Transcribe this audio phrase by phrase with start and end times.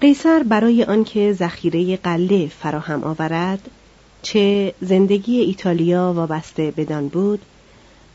[0.00, 3.70] قیصر برای آنکه ذخیره قله فراهم آورد
[4.22, 7.42] چه زندگی ایتالیا وابسته بدان بود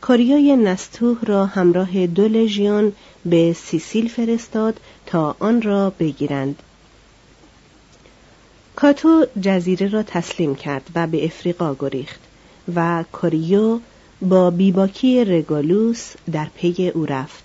[0.02, 2.92] کوریای نستوه را همراه دو لژیون
[3.24, 6.62] به سیسیل فرستاد تا آن را بگیرند.
[8.76, 12.20] کاتو جزیره را تسلیم کرد و به افریقا گریخت
[12.74, 13.78] و کوریو
[14.22, 17.44] با بیباکی رگالوس در پی او رفت.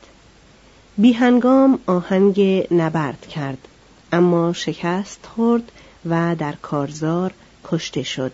[0.97, 3.68] بیهنگام آهنگ نبرد کرد.
[4.11, 5.71] اما شکست خورد
[6.05, 7.33] و در کارزار
[7.63, 8.31] کشته شد.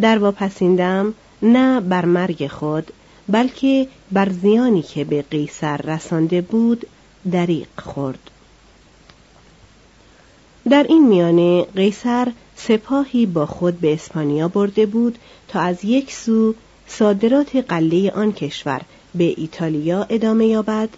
[0.00, 2.92] در واپسیندم نه بر مرگ خود
[3.28, 6.86] بلکه بر زیانی که به قیصر رسانده بود
[7.32, 8.30] دریق خورد.
[10.70, 15.18] در این میانه قیصر سپاهی با خود به اسپانیا برده بود
[15.48, 16.54] تا از یک سو
[16.86, 18.80] صادرات قله آن کشور
[19.14, 20.88] به ایتالیا ادامه یابد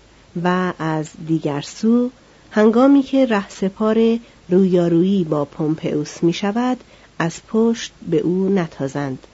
[0.45, 2.11] و از دیگر سو
[2.51, 4.19] هنگامی که رهسپار
[4.49, 6.79] رویارویی با پومپئوس می شود
[7.19, 9.27] از پشت به او نتازند.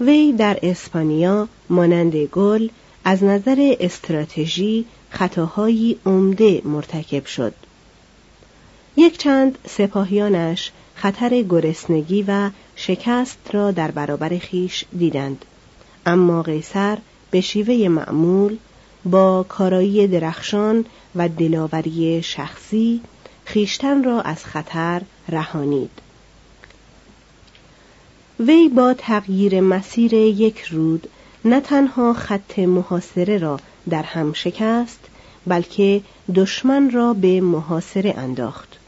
[0.00, 2.68] وی در اسپانیا مانند گل
[3.04, 7.54] از نظر استراتژی خطاهایی عمده مرتکب شد.
[8.96, 15.44] یک چند سپاهیانش خطر گرسنگی و شکست را در برابر خیش دیدند.
[16.06, 16.98] اما قیصر
[17.30, 18.56] به شیوه معمول
[19.04, 20.84] با کارایی درخشان
[21.14, 23.00] و دلاوری شخصی
[23.44, 25.90] خیشتن را از خطر رهانید.
[28.40, 31.08] وی با تغییر مسیر یک رود
[31.44, 33.60] نه تنها خط محاصره را
[33.90, 35.00] در هم شکست
[35.46, 36.02] بلکه
[36.34, 38.78] دشمن را به محاصره انداخت.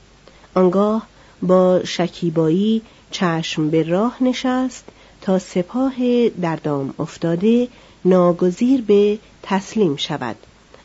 [0.55, 1.07] آنگاه
[1.43, 4.85] با شکیبایی چشم به راه نشست
[5.21, 5.95] تا سپاه
[6.29, 7.69] در دام افتاده
[8.05, 10.37] ناگزیر به تسلیم شود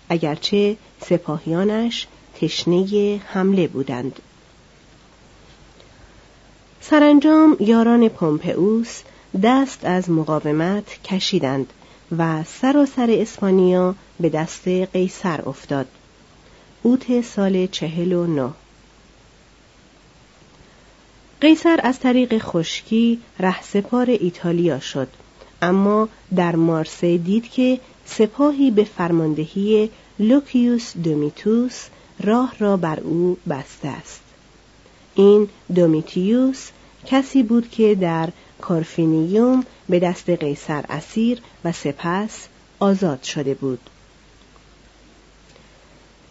[0.10, 2.08] اگرچه سپاهیانش
[2.42, 4.20] تشنه حمله بودند.
[6.82, 9.02] سرانجام یاران پومپئوس
[9.44, 11.74] دست از مقاومت کشیدند
[12.18, 15.88] و سراسر اسپانیا به دست قیصر افتاد.
[16.84, 18.50] اوت سال چهل و نه.
[21.42, 25.08] قیصر از طریق خشکی رهسپار ایتالیا شد.
[25.62, 29.90] اما در مارسی دید که سپاهی به فرماندهی
[30.20, 31.86] لوکیوس دومیتوس
[32.24, 34.22] راه را بر او بسته است.
[35.16, 36.70] این دومیتیوس
[37.06, 38.30] کسی بود که در
[38.62, 42.48] کارفینیوم به دست قیصر اسیر و سپس
[42.80, 43.80] آزاد شده بود.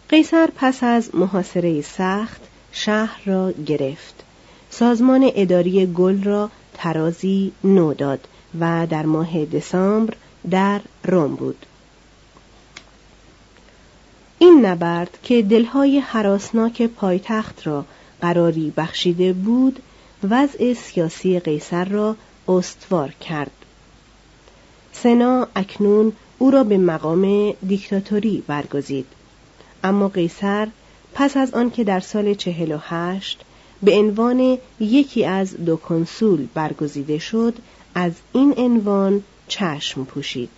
[0.09, 2.41] قیصر پس از محاصره سخت
[2.71, 4.23] شهر را گرفت.
[4.69, 8.27] سازمان اداری گل را ترازی نو داد
[8.59, 10.13] و در ماه دسامبر
[10.49, 11.65] در روم بود.
[14.39, 17.85] این نبرد که دلهای حراسناک پایتخت را
[18.21, 19.79] قراری بخشیده بود
[20.29, 22.15] وضع سیاسی قیصر را
[22.47, 23.51] استوار کرد.
[24.93, 29.05] سنا اکنون او را به مقام دیکتاتوری برگزید.
[29.83, 30.67] اما قیصر
[31.13, 33.41] پس از آنکه در سال چهل و هشت
[33.83, 37.53] به عنوان یکی از دو کنسول برگزیده شد
[37.99, 40.49] از این عنوان چشم پوشید.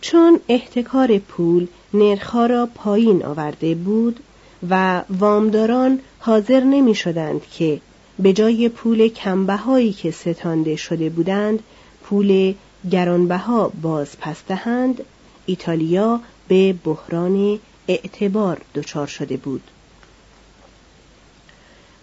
[0.00, 4.20] چون احتکار پول نرخها را پایین آورده بود
[4.70, 7.80] و وامداران حاضر نمی شدند که
[8.18, 11.62] به جای پول کمبهایی که ستانده شده بودند
[12.02, 12.54] پول
[12.90, 15.04] گرانبها باز پس دهند
[15.46, 17.58] ایتالیا به بحران
[17.88, 19.62] اعتبار دچار شده بود.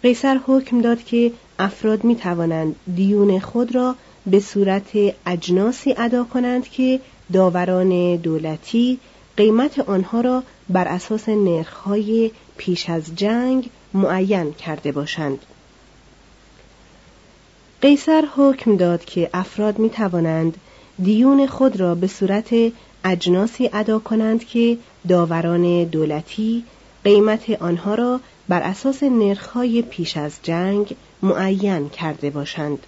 [0.07, 3.95] قیصر حکم داد که افراد می توانند دیون خود را
[4.27, 4.89] به صورت
[5.25, 6.99] اجناسی ادا کنند که
[7.33, 8.99] داوران دولتی
[9.37, 15.39] قیمت آنها را بر اساس نرخهای پیش از جنگ معین کرده باشند.
[17.81, 20.57] قیصر حکم داد که افراد می توانند
[21.03, 22.55] دیون خود را به صورت
[23.05, 24.77] اجناسی ادا کنند که
[25.07, 26.63] داوران دولتی
[27.03, 32.79] قیمت آنها را بر اساس نرخهای پیش از جنگ معین کرده باشند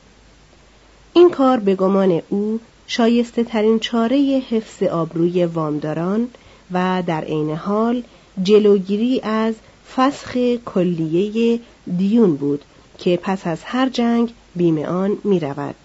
[1.13, 6.27] این کار به گمان او شایسته ترین چاره حفظ آبروی وامداران
[6.71, 8.03] و در عین حال
[8.43, 9.55] جلوگیری از
[9.95, 11.59] فسخ کلیه
[11.97, 12.65] دیون بود
[12.97, 15.75] که پس از هر جنگ بیمه آن می رود.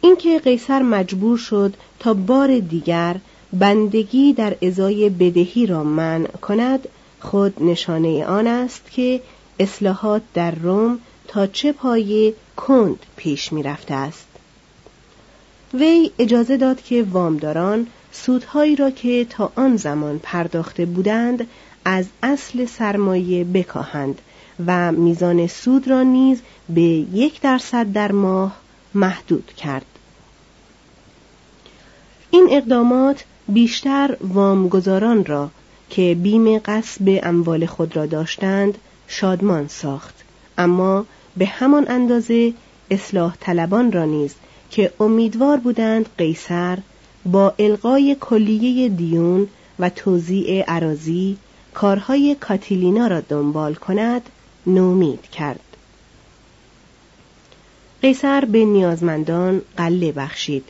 [0.00, 3.16] اینکه قیصر مجبور شد تا بار دیگر
[3.52, 6.88] بندگی در ازای بدهی را منع کند
[7.20, 9.20] خود نشانه آن است که
[9.60, 10.98] اصلاحات در روم
[11.28, 14.26] تا چه پایه کند پیش می رفته است.
[15.74, 21.46] وی اجازه داد که وامداران سودهایی را که تا آن زمان پرداخته بودند
[21.84, 24.20] از اصل سرمایه بکاهند
[24.66, 26.82] و میزان سود را نیز به
[27.12, 28.56] یک درصد در ماه
[28.94, 29.86] محدود کرد.
[32.30, 35.50] این اقدامات بیشتر وامگذاران را
[35.90, 40.14] که بیم قصب اموال خود را داشتند شادمان ساخت.
[40.58, 41.06] اما
[41.36, 42.52] به همان اندازه
[42.90, 44.34] اصلاح طلبان را نیز
[44.70, 46.78] که امیدوار بودند قیصر
[47.26, 49.48] با القای کلیه دیون
[49.78, 51.36] و توزیع عراضی
[51.74, 54.22] کارهای کاتیلینا را دنبال کند
[54.66, 55.60] نومید کرد.
[58.02, 60.64] قیصر به نیازمندان قله بخشید.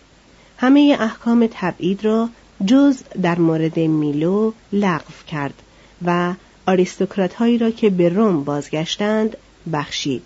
[0.59, 2.29] همه احکام تبعید را
[2.67, 5.55] جز در مورد میلو لغو کرد
[6.05, 6.35] و
[6.67, 9.37] آریستوکرات هایی را که به روم بازگشتند
[9.73, 10.23] بخشید.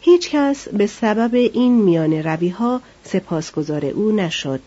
[0.00, 4.60] هیچ کس به سبب این میان روی ها سپاسگزار او نشد.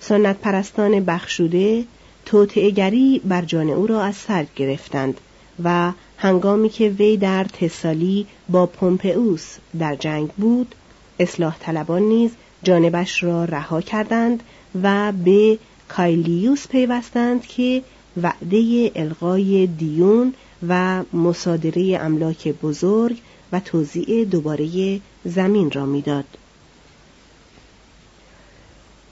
[0.00, 1.84] سنت پرستان بخشوده
[2.26, 5.20] توطعهگری بر جان او را از سر گرفتند
[5.64, 10.74] و هنگامی که وی در تسالی با پومپئوس در جنگ بود
[11.20, 12.30] اصلاح طلبان نیز
[12.62, 14.42] جانبش را رها کردند
[14.82, 15.58] و به
[15.88, 17.82] کایلیوس پیوستند که
[18.22, 20.34] وعده القای دیون
[20.68, 23.18] و مصادره املاک بزرگ
[23.52, 26.24] و توزیع دوباره زمین را می‌داد.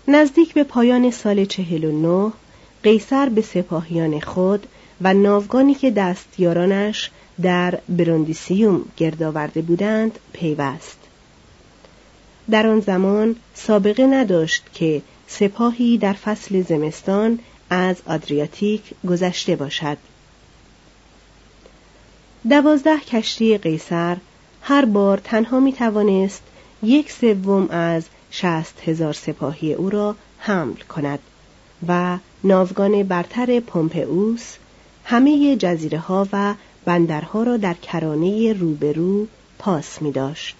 [0.09, 2.33] نزدیک به پایان سال چهل و نه
[2.83, 4.67] قیصر به سپاهیان خود
[5.01, 7.11] و ناوگانی که دستیارانش
[7.43, 10.99] در بروندیسیوم گرد آورده بودند پیوست
[12.51, 17.39] در آن زمان سابقه نداشت که سپاهی در فصل زمستان
[17.71, 19.99] از آدریاتیک گذشته باشد
[22.51, 24.17] دوازده کشتی قیصر
[24.63, 26.43] هر بار تنها می توانست
[26.83, 31.19] یک سوم از شست هزار سپاهی او را حمل کند
[31.89, 34.57] و ناوگان برتر پومپئوس
[35.05, 36.55] همه جزیره ها و
[36.85, 39.27] بندرها را در کرانه روبرو
[39.59, 40.57] پاس می داشت.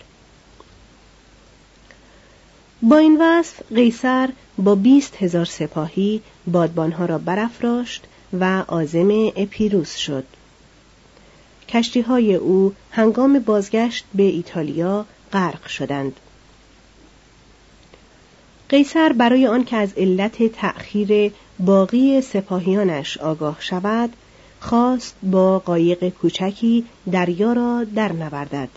[2.83, 10.25] با این وصف قیصر با بیست هزار سپاهی بادبانها را برافراشت و عازم اپیروس شد.
[11.69, 16.21] کشتی های او هنگام بازگشت به ایتالیا غرق شدند.
[18.69, 24.11] قیصر برای آنکه از علت تأخیر باقی سپاهیانش آگاه شود
[24.61, 28.69] خواست با قایق کوچکی دریا را در نوردد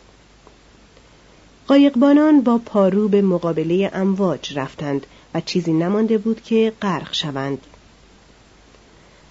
[1.72, 7.58] قایقبانان با پارو به مقابله امواج رفتند و چیزی نمانده بود که غرق شوند.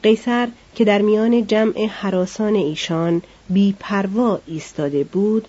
[0.03, 5.49] قیصر که در میان جمع حراسان ایشان بی پروا ایستاده بود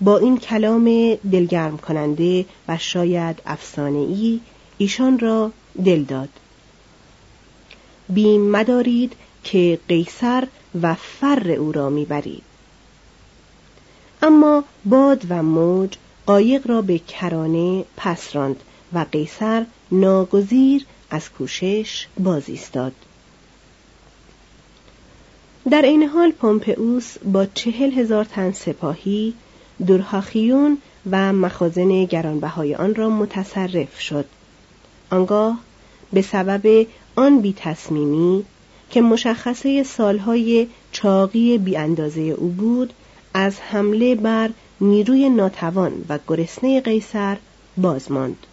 [0.00, 4.40] با این کلام دلگرم کننده و شاید افسانه ای
[4.78, 5.52] ایشان را
[5.84, 6.30] دل داد.
[8.08, 9.12] بیم مدارید
[9.44, 10.48] که قیصر
[10.82, 12.42] و فر او را می‌برید.
[14.22, 18.60] اما باد و موج قایق را به کرانه پس راند
[18.92, 22.92] و قیصر ناگزیر از کوشش باز ایستاد
[25.70, 29.34] در این حال پومپئوس با چهل هزار تن سپاهی
[29.86, 30.78] درهاخیون
[31.10, 34.24] و مخازن گرانبهای آن را متصرف شد.
[35.10, 35.58] آنگاه
[36.12, 38.44] به سبب آن بی تصمیمی
[38.90, 42.92] که مشخصه سالهای چاقی بی اندازه او بود
[43.34, 44.50] از حمله بر
[44.80, 47.36] نیروی ناتوان و گرسنه قیصر
[47.76, 48.46] باز ماند.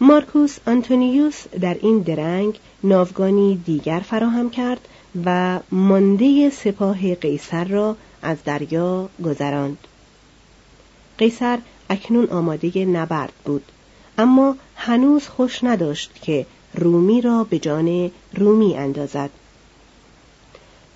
[0.00, 4.88] مارکوس آنتونیوس در این درنگ ناوگانی دیگر فراهم کرد
[5.24, 9.78] و مانده سپاه قیصر را از دریا گذراند.
[11.18, 11.58] قیصر
[11.90, 13.64] اکنون آماده نبرد بود
[14.18, 19.30] اما هنوز خوش نداشت که رومی را به جان رومی اندازد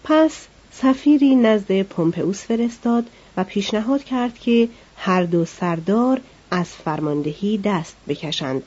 [0.04, 7.96] پس سفیری نزد پومپئوس فرستاد و پیشنهاد کرد که هر دو سردار از فرماندهی دست
[8.08, 8.62] بکشند.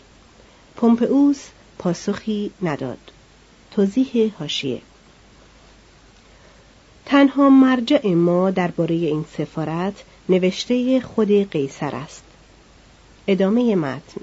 [0.75, 1.39] پومپئوس
[1.77, 2.97] پاسخی نداد.
[3.71, 4.81] توضیح هاشیه
[7.05, 12.23] تنها مرجع ما درباره این سفارت نوشته خود قیصر است.
[13.27, 14.21] ادامه متن.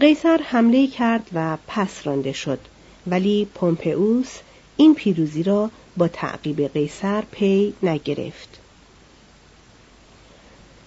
[0.00, 2.58] قیصر حمله کرد و پس رانده شد
[3.06, 4.38] ولی پومپئوس
[4.80, 8.58] این پیروزی را با تعقیب قیصر پی نگرفت.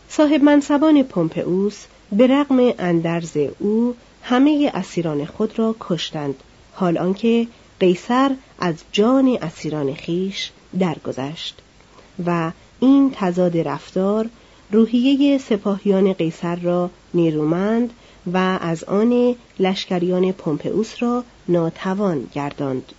[0.10, 6.36] صاحب منصبان پومپئوس به رغم اندرز او همه اسیران خود را کشتند
[6.74, 7.48] حال آنکه
[7.80, 11.62] قیصر از جان اسیران خیش درگذشت
[12.26, 14.30] و این تضاد رفتار
[14.72, 17.94] روحیه سپاهیان قیصر را نیرومند
[18.34, 22.92] و از آن لشکریان پومپئوس را ناتوان گرداند.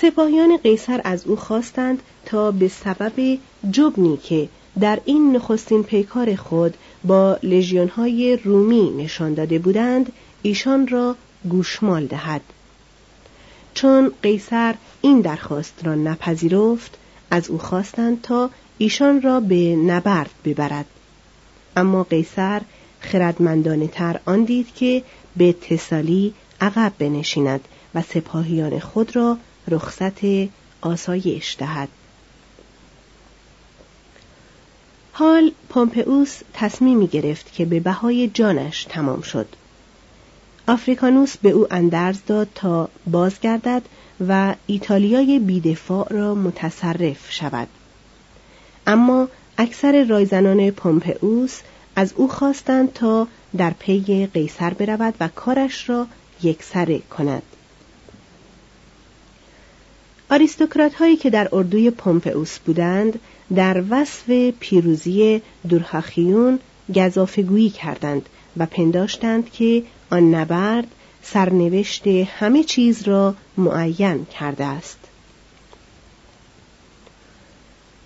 [0.00, 3.38] سپاهیان قیصر از او خواستند تا به سبب
[3.70, 4.48] جبنی که
[4.80, 6.74] در این نخستین پیکار خود
[7.04, 11.16] با لژیونهای رومی نشان داده بودند ایشان را
[11.48, 12.40] گوشمال دهد.
[13.74, 16.98] چون قیصر این درخواست را نپذیرفت
[17.30, 20.86] از او خواستند تا ایشان را به نبرد ببرد.
[21.76, 22.62] اما قیصر
[23.00, 25.02] خردمندانه تر آن دید که
[25.36, 27.60] به تسالی عقب بنشیند
[27.94, 30.20] و سپاهیان خود را رخصت
[30.80, 31.88] آسایش دهد.
[35.12, 39.46] حال پومپئوس تصمیمی گرفت که به بهای جانش تمام شد.
[40.68, 43.82] آفریکانوس به او اندرز داد تا بازگردد
[44.28, 47.68] و ایتالیای بیدفاع را متصرف شود.
[48.86, 49.28] اما
[49.58, 51.60] اکثر رایزنان پومپئوس
[51.96, 56.06] از او خواستند تا در پی قیصر برود و کارش را
[56.42, 57.42] یکسره کند.
[60.34, 63.18] آریستوکرات هایی که در اردوی پومپئوس بودند
[63.54, 66.58] در وصف پیروزی دورهاخیون
[66.94, 70.86] گذافگویی کردند و پنداشتند که آن نبرد
[71.22, 74.98] سرنوشت همه چیز را معین کرده است.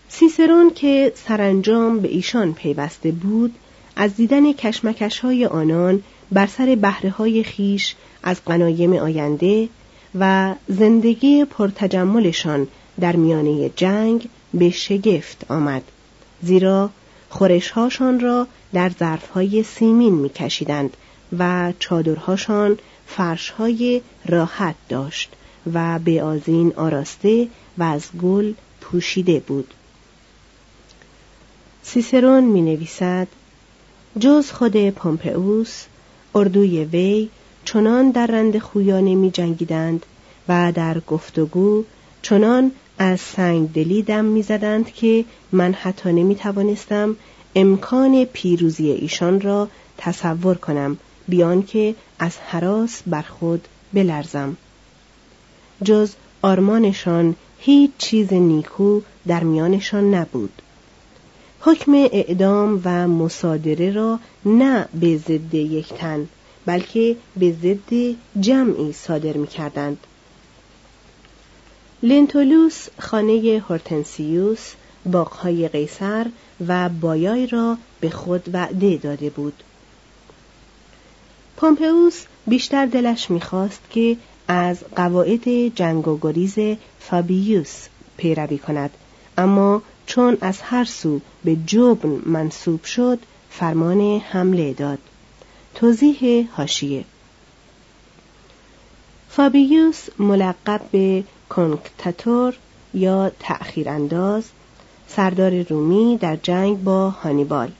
[0.09, 3.55] سیسرون که سرانجام به ایشان پیوسته بود
[3.97, 9.69] از دیدن کشمکش های آنان بر سر بهره های خیش از قنایم آینده
[10.15, 12.69] و زندگی پرتجملشان
[13.01, 15.83] در میانه جنگ به شگفت آمد
[16.43, 16.91] زیرا
[17.31, 20.97] خورشهاشان را در ظرفهای سیمین میکشیدند
[21.39, 25.33] و چادرهاشان فرشهای راحت داشت
[25.73, 27.49] و به آزین آراسته
[27.79, 29.75] و از گل پوشیده بود.
[31.83, 33.29] سیسرون می نویسد
[34.21, 35.85] جز خود پومپئوس
[36.35, 37.29] اردوی وی
[37.73, 40.07] چنان در رند خویانه می جنگیدند
[40.49, 41.85] و در گفتگو
[42.23, 47.17] چنان از سنگ دلی دم می‌زدند که من حتی نمی توانستم
[47.57, 50.97] امکان پیروزی ایشان را تصور کنم
[51.29, 54.57] بیان که از حراس بر خود بلرزم.
[55.85, 60.63] جز آرمانشان هیچ چیز نیکو در میانشان نبود.
[61.61, 66.29] حکم اعدام و مصادره را نه به ضد یک تن
[66.69, 69.99] بلکه به ضد جمعی صادر می کردند.
[72.03, 74.73] لنتولوس خانه هورتنسیوس
[75.07, 76.27] باغهای قیصر
[76.67, 79.63] و بایای را به خود وعده داده بود
[81.57, 84.17] پومپئوس بیشتر دلش می‌خواست که
[84.49, 88.91] از قواعد جنگ و گریز فابیوس پیروی کند
[89.39, 93.19] اما چون از هر سو به جبن منصوب شد
[93.51, 94.99] فرمان حمله داد
[95.79, 97.05] توضیح هاشیه
[99.29, 102.55] فابیوس ملقب به کنکتاتور
[102.95, 104.45] یا تأخیر انداز
[105.09, 107.71] سردار رومی در جنگ با هانیبال.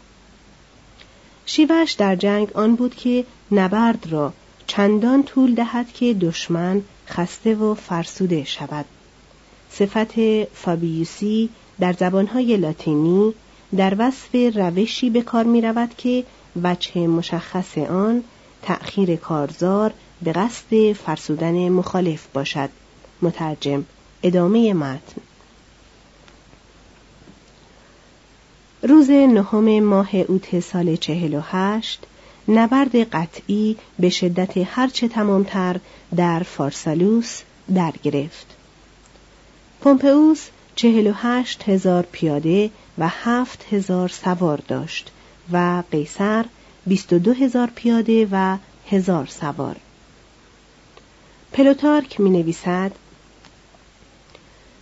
[1.47, 4.33] شیوش در جنگ آن بود که نبرد را
[4.67, 8.85] چندان طول دهد که دشمن خسته و فرسوده شود.
[9.71, 11.49] صفت فابیوسی
[11.81, 13.35] در زبانهای لاتینی
[13.77, 16.25] در وصف روشی به کار می رود که
[16.63, 18.25] وجه مشخص آن
[18.63, 22.71] تأخیر کارزار به قصد فرسودن مخالف باشد.
[23.23, 23.85] مترجم
[24.23, 25.23] ادامه متن.
[28.83, 32.07] روز نهم ماه اوت سال چهل و هشت
[32.49, 35.81] نبرد قطعی به شدت هرچه تمامتر
[36.17, 37.41] در فارسالوس
[37.75, 38.47] در گرفت.
[39.81, 45.11] پومپئوس چهل و هشت هزار پیاده و هفت هزار سوار داشت.
[45.53, 46.45] و قیصر
[46.87, 48.57] بیست و دو هزار پیاده و
[48.91, 49.77] هزار سوار.
[51.53, 52.93] پلوتارک می نویسد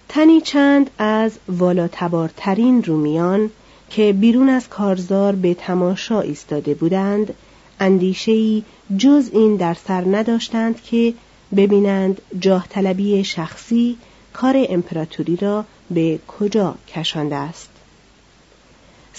[0.09, 3.51] تنی چند از والاتبارترین رومیان
[3.91, 7.35] که بیرون از کارزار به تماشا ایستاده بودند
[7.81, 8.63] اندیشهای
[8.97, 11.15] جز این در سر نداشتند که
[11.57, 13.97] ببینند جاه طلبی شخصی
[14.33, 17.71] کار امپراتوری را به کجا کشانده است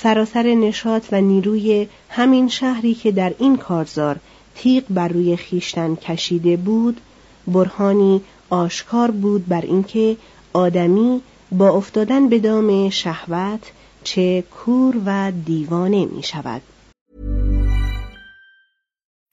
[0.04, 4.16] سراسر نشاط و نیروی همین شهری که در این کارزار
[4.56, 7.02] تیغ بر روی خیشتن کشیده بود
[7.48, 10.18] برهانی آشکار بود بر اینکه
[10.54, 13.72] آدمی با افتادن به دام شهوت
[14.04, 16.62] چه کور و دیوانه می شود.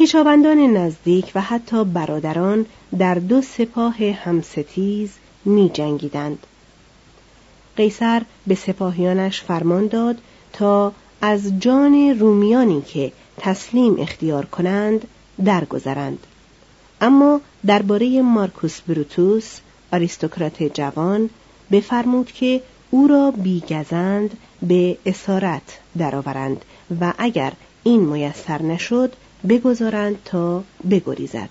[0.00, 2.66] خیشاوندان نزدیک و حتی برادران
[2.98, 5.10] در دو سپاه همستیز
[5.44, 6.46] می جنگیدند.
[7.76, 10.18] قیصر به سپاهیانش فرمان داد
[10.52, 15.08] تا از جان رومیانی که تسلیم اختیار کنند
[15.44, 16.26] درگذرند
[17.00, 19.58] اما درباره مارکوس بروتوس
[19.92, 21.30] آریستوکرات جوان
[21.72, 26.64] بفرمود که او را بیگزند به اسارت درآورند
[27.00, 29.12] و اگر این میسر نشد
[29.48, 31.48] بگذارند تا بگریزد.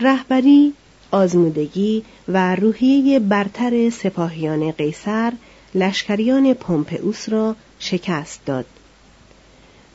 [0.00, 0.72] رهبری
[1.10, 5.32] آزمودگی و روحیه برتر سپاهیان قیصر
[5.74, 8.66] لشکریان پومپئوس را شکست داد.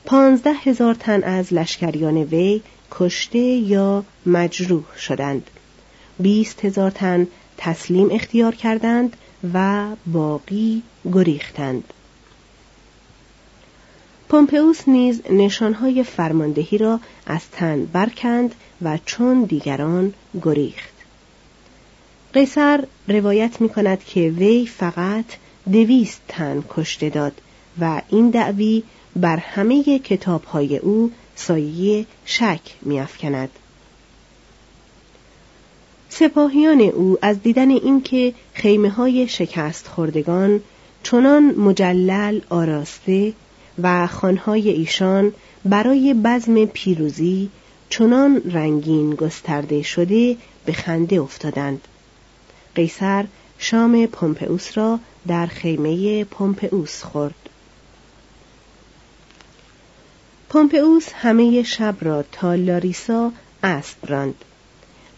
[0.05, 5.49] پانزده هزار تن از لشکریان وی کشته یا مجروح شدند.
[6.19, 7.27] بیست هزار تن
[7.57, 9.17] تسلیم اختیار کردند
[9.53, 10.81] و باقی
[11.13, 11.83] گریختند.
[14.29, 20.93] پومپئوس نیز نشانهای فرماندهی را از تن برکند و چون دیگران گریخت.
[22.33, 25.25] قیصر روایت می کند که وی فقط
[25.71, 27.41] دویست تن کشته داد
[27.81, 28.83] و این دعوی
[29.15, 33.49] بر همه کتابهای او سایه شک میافکند.
[36.09, 40.61] سپاهیان او از دیدن اینکه خیمه های شکست خوردگان
[41.03, 43.33] چنان مجلل آراسته
[43.83, 45.33] و خانهای ایشان
[45.65, 47.49] برای بزم پیروزی
[47.89, 51.81] چنان رنگین گسترده شده به خنده افتادند.
[52.75, 53.25] قیصر
[53.57, 57.49] شام پومپئوس را در خیمه پومپئوس خورد.
[60.49, 63.31] پومپئوس همه شب را تا لاریسا
[63.63, 64.45] اسب راند.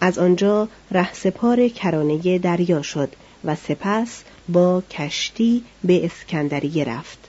[0.02, 3.14] از آنجا رهسپار کرانه دریا شد
[3.46, 7.27] و سپس با کشتی به اسکندریه رفت.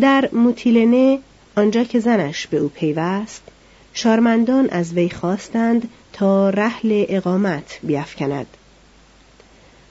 [0.00, 1.18] در موتیلنه
[1.56, 3.42] آنجا که زنش به او پیوست
[3.94, 8.46] شارمندان از وی خواستند تا رحل اقامت بیافکند.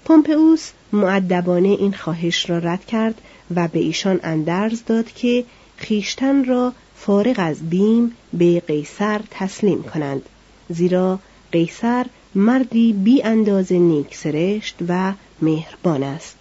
[0.05, 3.21] پومپئوس معدبانه این خواهش را رد کرد
[3.55, 5.45] و به ایشان اندرز داد که
[5.77, 10.21] خیشتن را فارغ از بیم به قیصر تسلیم کنند
[10.69, 11.19] زیرا
[11.51, 16.37] قیصر مردی بی انداز نیک سرشت و مهربان است.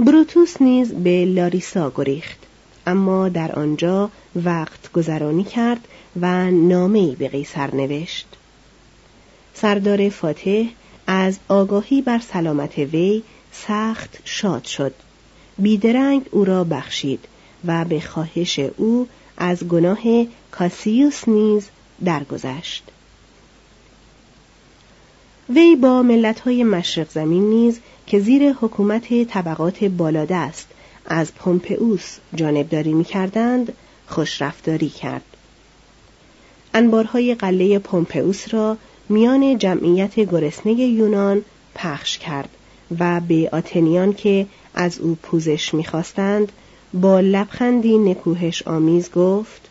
[0.00, 2.38] بروتوس نیز به لاریسا گریخت
[2.86, 4.10] اما در آنجا
[4.44, 5.88] وقت گذرانی کرد
[6.20, 8.26] و نامهای به قیصر نوشت.
[9.54, 10.64] سردار فاتح
[11.06, 14.94] از آگاهی بر سلامت وی سخت شاد شد.
[15.58, 17.24] بیدرنگ او را بخشید
[17.64, 20.02] و به خواهش او از گناه
[20.50, 21.68] کاسیوس نیز
[22.04, 22.84] درگذشت.
[25.48, 30.68] وی با ملتهای مشرق زمین نیز که زیر حکومت طبقات بالادست
[31.06, 33.72] از پومپئوس جانبداری می‌کردند
[34.06, 35.22] خوشرفتاری کرد.
[36.74, 38.76] انبارهای قله پومپئوس را
[39.08, 41.42] میان جمعیت گرسنه یونان
[41.74, 42.48] پخش کرد
[42.98, 46.52] و به آتنیان که از او پوزش می‌خواستند
[46.94, 49.68] با لبخندی نکوهش آمیز گفت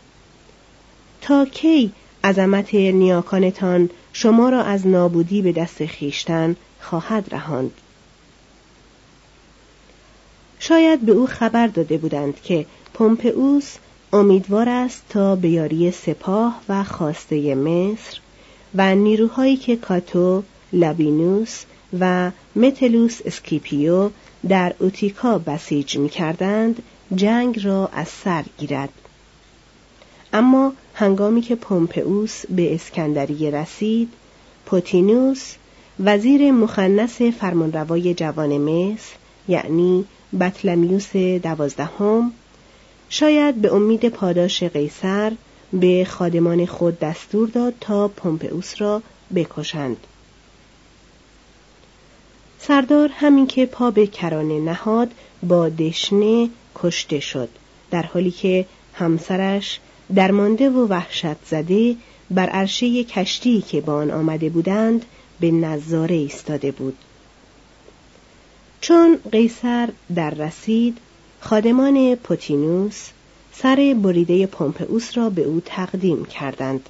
[1.20, 1.92] تا کی
[2.26, 7.72] عظمت نیاکانتان شما را از نابودی به دست خیشتن خواهد رهاند
[10.58, 13.76] شاید به او خبر داده بودند که پومپئوس
[14.12, 18.18] امیدوار است تا به یاری سپاه و خواسته مصر
[18.74, 21.64] و نیروهایی که کاتو، لابینوس
[22.00, 24.10] و متلوس اسکیپیو
[24.48, 26.82] در اوتیکا بسیج می کردند
[27.14, 28.92] جنگ را از سر گیرد.
[30.32, 34.12] اما هنگامی که پومپئوس به اسکندریه رسید،
[34.66, 35.54] پوتینوس
[36.00, 39.14] وزیر مخنس فرمانروای جوان مصر
[39.48, 40.04] یعنی
[40.40, 42.32] بطلمیوس دوازدهم
[43.08, 45.32] شاید به امید پاداش قیصر
[45.72, 49.02] به خادمان خود دستور داد تا پومپئوس را
[49.34, 49.96] بکشند.
[52.60, 55.10] سردار همین که پا به کرانه نهاد
[55.42, 57.48] با دشنه کشته شد
[57.90, 59.80] در حالی که همسرش
[60.14, 61.96] درمانده و وحشت زده
[62.30, 65.04] بر عرشه کشتی که با آن آمده بودند
[65.40, 66.96] به نظاره ایستاده بود.
[68.80, 70.98] چون قیصر در رسید
[71.40, 73.08] خادمان پوتینوس
[73.52, 76.88] سر بریده پومپئوس را به او تقدیم کردند.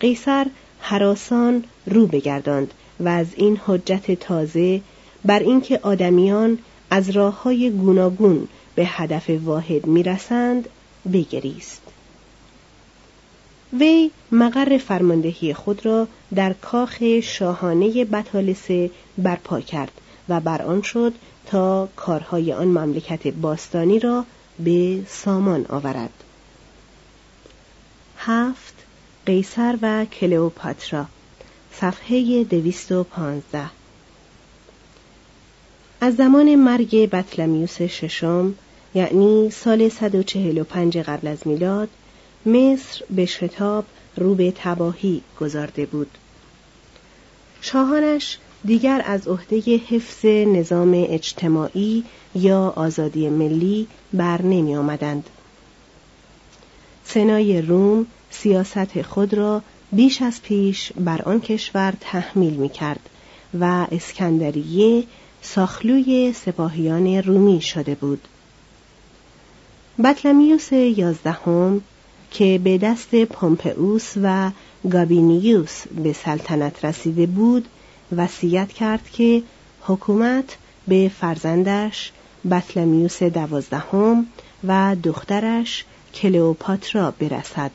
[0.00, 0.46] قیصر
[0.80, 4.80] حراسان رو بگرداند و از این حجت تازه
[5.24, 6.58] بر اینکه آدمیان
[6.90, 10.68] از راه های گوناگون به هدف واحد می‌رسند
[11.12, 11.82] بگریست.
[13.72, 19.92] وی مقر فرماندهی خود را در کاخ شاهانه بطالسه برپا کرد
[20.28, 21.12] و بر آن شد
[21.46, 24.24] تا کارهای آن مملکت باستانی را
[24.58, 26.10] به سامان آورد.
[28.18, 28.74] هفت
[29.26, 31.06] قیصر و کلئوپاترا
[31.72, 33.70] صفحه دویست و پانزده.
[36.00, 38.54] از زمان مرگ بطلمیوس ششم
[38.94, 41.88] یعنی سال 145 قبل از میلاد
[42.48, 43.84] مصر به شتاب
[44.16, 46.18] رو به تباهی گذارده بود
[47.60, 55.30] شاهانش دیگر از عهده حفظ نظام اجتماعی یا آزادی ملی بر نمی آمدند.
[57.04, 63.08] سنای روم سیاست خود را بیش از پیش بر آن کشور تحمیل می کرد
[63.60, 65.04] و اسکندریه
[65.42, 68.28] ساخلوی سپاهیان رومی شده بود.
[70.04, 71.80] بطلمیوس یازدهم
[72.30, 74.50] که به دست پومپئوس و
[74.90, 77.68] گابینیوس به سلطنت رسیده بود
[78.16, 79.42] وصیت کرد که
[79.82, 80.56] حکومت
[80.88, 82.12] به فرزندش
[82.50, 84.26] بطلمیوس دوازدهم
[84.64, 87.70] و دخترش کلئوپاترا برسد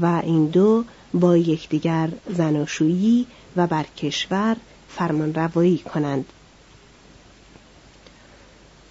[0.00, 4.56] و این دو با یکدیگر زناشویی و بر کشور
[4.88, 6.24] فرمانروایی کنند.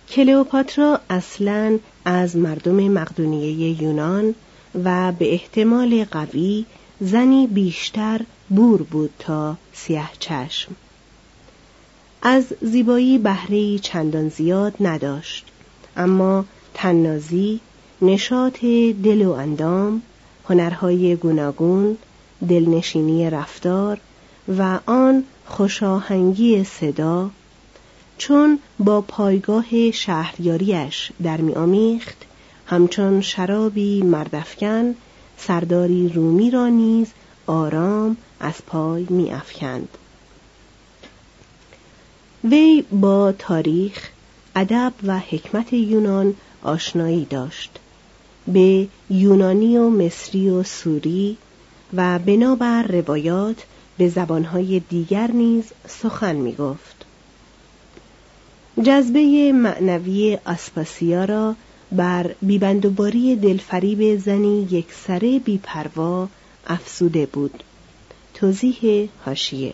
[0.09, 4.35] کلئوپاترا اصلا از مردم مقدونیه یونان
[4.83, 6.65] و به احتمال قوی
[6.99, 10.75] زنی بیشتر بور بود تا سیاه چشم.
[12.21, 15.45] از زیبایی بهره چندان زیاد نداشت
[15.97, 17.59] اما تنازی
[18.01, 18.65] نشاط
[19.03, 20.01] دل و اندام
[20.49, 21.97] هنرهای گوناگون
[22.49, 23.99] دلنشینی رفتار
[24.57, 27.29] و آن خوشاهنگی صدا
[28.17, 32.24] چون با پایگاه شهریاریش در میآمیخت
[32.67, 34.95] همچون شرابی مردفکن
[35.37, 37.07] سرداری رومی را نیز
[37.47, 39.89] آرام از پای میافکند
[42.43, 44.09] وی با تاریخ
[44.55, 47.79] ادب و حکمت یونان آشنایی داشت
[48.47, 51.37] به یونانی و مصری و سوری
[51.93, 53.65] و بنابر روایات
[53.97, 57.05] به زبانهای دیگر نیز سخن می گفت.
[58.83, 61.55] جذبه معنوی اسپاسیا را
[61.95, 66.27] بر بیبندوباری دلفریب زنی یک سره بیپروا
[66.67, 67.63] افسوده بود.
[68.33, 69.73] توضیح هاشیه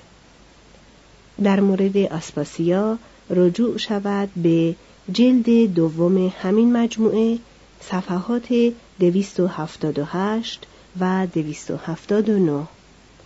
[1.43, 2.97] در مورد اسپاسیا
[3.29, 4.75] رجوع شود به
[5.11, 7.37] جلد دوم همین مجموعه
[7.81, 10.67] صفحات 278
[10.99, 12.67] و 279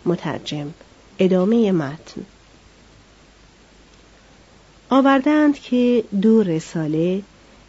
[0.05, 0.73] مترجم
[1.19, 2.25] ادامه متن.
[4.89, 7.21] آوردند که دو رساله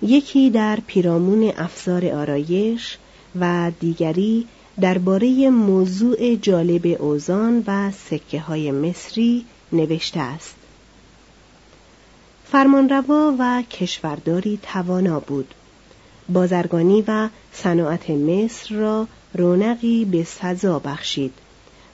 [0.03, 2.99] یکی در پیرامون افزار آرایش
[3.41, 4.47] و دیگری
[4.81, 10.55] درباره موضوع جالب اوزان و سکه های مصری نوشته است.
[12.45, 15.55] فرمانروا و کشورداری توانا بود.
[16.29, 21.33] بازرگانی و صناعت مصر را رونقی به سزا بخشید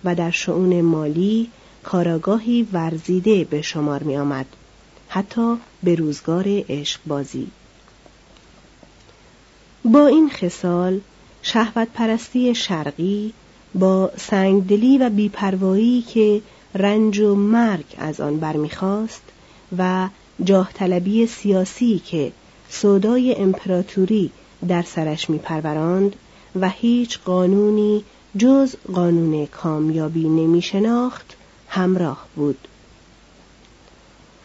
[0.04, 1.50] و در شعون مالی
[1.82, 4.46] کاراگاهی ورزیده به شمار می آمد
[5.08, 7.46] حتی به روزگار عشق بازی
[9.84, 11.00] با این خصال
[11.42, 13.32] شهوت پرستی شرقی
[13.74, 16.42] با سنگدلی و بیپروایی که
[16.74, 19.22] رنج و مرگ از آن برمیخواست
[19.78, 20.08] و
[20.44, 22.32] جاه طلبی سیاسی که
[22.68, 24.30] سودای امپراتوری
[24.68, 26.16] در سرش میپروراند
[26.60, 28.04] و هیچ قانونی
[28.38, 31.36] جز قانون کامیابی نمی شناخت
[31.68, 32.68] همراه بود.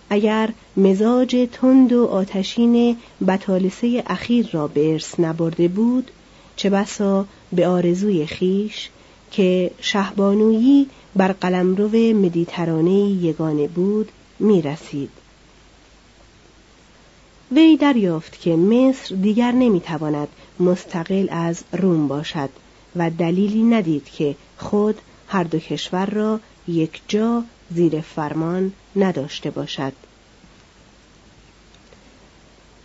[0.10, 6.12] اگر مزاج تند و آتشین بطالسه اخیر را به ارث نبرده بود
[6.56, 8.90] چه بسا به آرزوی خیش
[9.32, 15.10] که شهبانویی بر قلمرو مدیترانه یگانه بود می رسید.
[17.52, 20.28] وی دریافت که مصر دیگر نمی‌تواند
[20.60, 22.50] مستقل از روم باشد
[22.96, 24.96] و دلیلی ندید که خود
[25.28, 29.94] هر دو کشور را یک جا زیر فرمان نداشته باشد.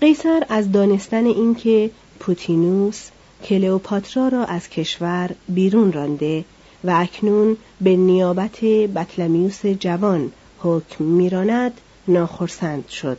[0.00, 3.08] قیصر از دانستن اینکه پوتینوس
[3.44, 6.44] کلئوپاترا را از کشور بیرون رانده
[6.84, 13.18] و اکنون به نیابت بطلمیوس جوان حکم میراند ناخرسند شد.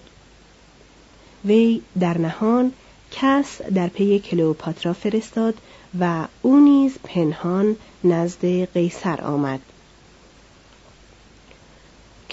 [1.46, 2.72] وی در نهان
[3.12, 5.54] کس در پی کلئوپاترا فرستاد
[6.00, 9.60] و او نیز پنهان نزد قیصر آمد.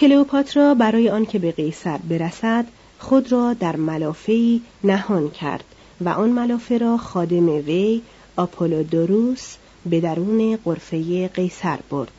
[0.01, 2.67] کلئوپاترا برای آنکه به قیصر برسد
[2.99, 5.65] خود را در ملافهای نهان کرد
[6.01, 8.03] و آن ملافه را خادم وی
[8.37, 12.13] آپولودوروس به درون قرفه قیصر برد.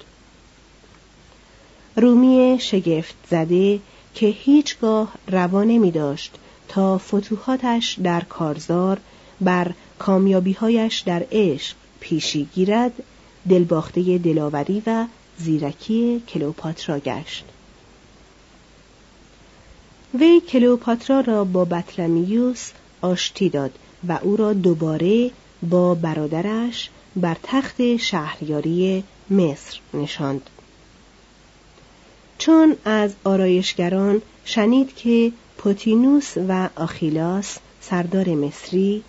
[1.95, 3.79] رومی شگفت زده
[4.15, 6.35] که هیچگاه روا نمی داشت
[6.67, 8.99] تا فتوحاتش در کارزار
[9.41, 12.93] بر کامیابیهایش در عشق پیشی گیرد
[13.49, 15.05] دلباخته دلاوری و
[15.37, 17.45] زیرکی کلوپاترا گشت.
[20.19, 22.71] وی کلوپاترا را با بطلمیوس
[23.01, 23.71] آشتی داد
[24.07, 25.31] و او را دوباره
[25.69, 30.49] با برادرش بر تخت شهریاری مصر نشاند.
[32.37, 39.03] چون از آرایشگران شنید که پوتینوس و آخیلاس سردار مصری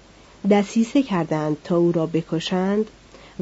[0.51, 2.87] دسیسه کردند تا او را بکشند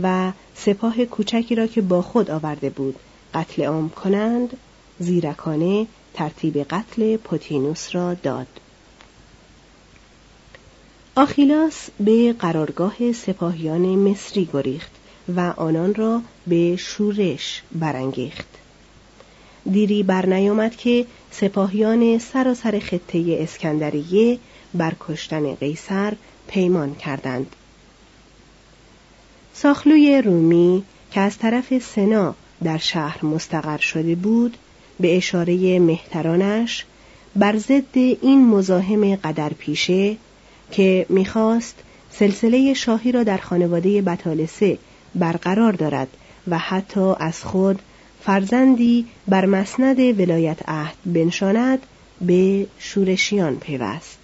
[0.02, 2.96] و سپاه کوچکی را که با خود آورده بود
[3.34, 4.56] قتل عام کنند
[4.98, 8.46] زیرکانه ترتیب قتل پوتینوس را داد.
[11.14, 14.90] آخیلاس به قرارگاه سپاهیان مصری گریخت
[15.36, 18.48] و آنان را به شورش برانگیخت.
[19.72, 24.38] دیری بر نیامد که سپاهیان سراسر خطه اسکندریه
[24.74, 26.12] بر کشتن قیصر
[26.48, 27.56] پیمان کردند.
[29.54, 34.56] ساخلوی رومی که از طرف سنا در شهر مستقر شده بود
[35.00, 36.84] به اشاره مهترانش
[37.36, 40.16] بر ضد این مزاحم قدر پیشه
[40.72, 41.74] که می‌خواست
[42.10, 44.78] سلسله شاهی را در خانواده بطالسه
[45.14, 46.08] برقرار دارد
[46.48, 47.78] و حتی از خود
[48.24, 51.78] فرزندی بر مسند ولایت عهد بنشاند
[52.20, 54.18] به شورشیان پیوست.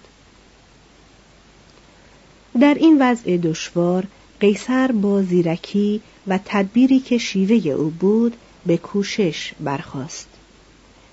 [2.61, 4.07] در این وضع دشوار
[4.39, 8.35] قیصر با زیرکی و تدبیری که شیوه او بود
[8.65, 10.36] به کوشش برخاست.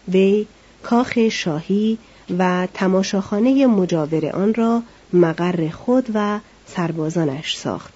[0.08, 0.46] وی
[0.82, 1.98] کاخ شاهی
[2.38, 7.92] و تماشاخانه مجاور آن را مقر خود و سربازانش ساخت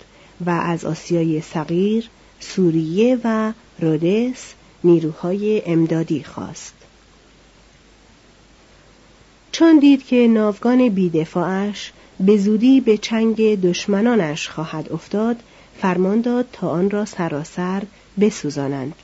[0.47, 2.09] و از آسیای صغیر،
[2.41, 6.75] سوریه و رودس نیروهای امدادی خواست.
[9.53, 15.37] چون دید که ناوگان بیدفاعش به زودی به چنگ دشمنانش خواهد افتاد
[15.81, 17.83] فرمان داد تا آن را سراسر
[18.21, 18.95] بسوزانند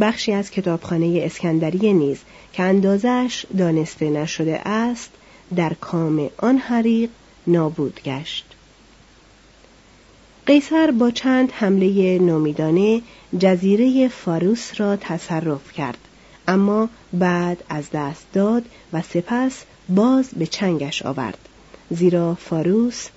[0.00, 2.18] بخشی از کتابخانه اسکندریه نیز
[2.52, 5.10] که اندازش دانسته نشده است
[5.56, 7.10] در کام آن حریق
[7.46, 8.44] نابود گشت.
[10.46, 13.02] قیصر با چند حمله نومیدانه
[13.38, 15.98] جزیره فاروس را تصرف کرد
[16.48, 21.38] اما بعد از دست داد و سپس باز به چنگش آورد
[21.90, 23.08] زیرا فاروس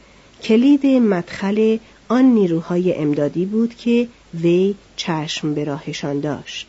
[0.43, 4.07] کلید مدخل آن نیروهای امدادی بود که
[4.41, 6.67] وی چشم به راهشان داشت.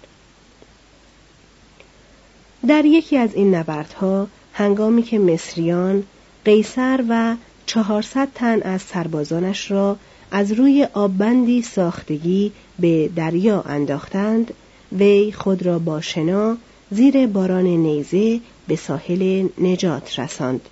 [2.67, 6.05] در یکی از این نبردها هنگامی که مصریان
[6.45, 9.97] قیصر و چهارصد تن از سربازانش را
[10.31, 14.55] از روی آببندی ساختگی به دریا انداختند
[14.93, 16.57] وی خود را با شنا
[16.91, 20.69] زیر باران نیزه به ساحل نجات رساند.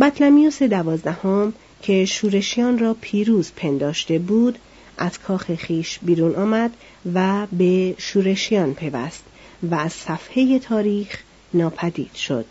[0.00, 4.58] بطلمیوس دوازدهم که شورشیان را پیروز پنداشته بود
[4.98, 6.70] از کاخ خیش بیرون آمد
[7.14, 9.24] و به شورشیان پیوست
[9.70, 11.22] و از صفحه تاریخ
[11.54, 12.44] ناپدید شد.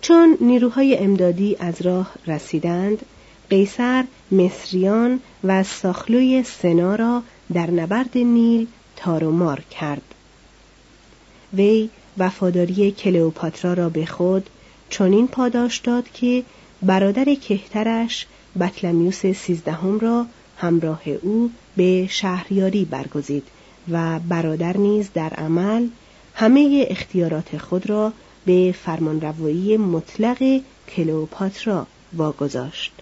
[0.00, 3.06] چون نیروهای امدادی از راه رسیدند
[3.50, 10.02] قیصر مصریان و ساخلوی سنا را در نبرد نیل تارومار کرد.
[11.54, 14.50] وی وفاداری کلئوپاترا را به خود
[14.90, 16.42] چنین پاداش داد که
[16.82, 18.26] برادر کهترش
[18.60, 23.44] بطلمیوس سیزدهم را همراه او به شهریاری برگزید
[23.90, 25.88] و برادر نیز در عمل
[26.34, 28.12] همه اختیارات خود را
[28.46, 30.60] به فرمانروایی مطلق
[30.96, 32.95] کلئوپاترا واگذاشت.